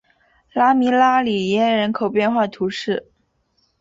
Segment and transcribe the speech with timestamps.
[0.53, 3.11] 拉米拉里耶人口变化图示